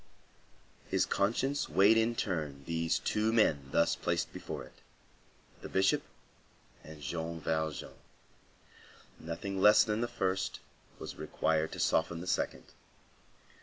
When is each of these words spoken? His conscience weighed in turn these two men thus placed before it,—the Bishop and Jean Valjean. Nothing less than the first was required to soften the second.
His 0.89 1.05
conscience 1.05 1.69
weighed 1.69 1.95
in 1.95 2.15
turn 2.15 2.63
these 2.65 2.97
two 2.97 3.31
men 3.31 3.69
thus 3.69 3.95
placed 3.95 4.33
before 4.33 4.63
it,—the 4.63 5.69
Bishop 5.69 6.01
and 6.83 7.03
Jean 7.03 7.39
Valjean. 7.39 7.93
Nothing 9.19 9.61
less 9.61 9.83
than 9.83 10.01
the 10.01 10.07
first 10.07 10.59
was 10.97 11.17
required 11.17 11.71
to 11.73 11.79
soften 11.79 12.19
the 12.19 12.25
second. 12.25 12.63